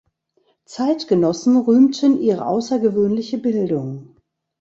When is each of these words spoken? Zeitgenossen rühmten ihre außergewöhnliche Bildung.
Zeitgenossen 0.65 1.57
rühmten 1.57 2.19
ihre 2.19 2.47
außergewöhnliche 2.47 3.37
Bildung. 3.37 4.15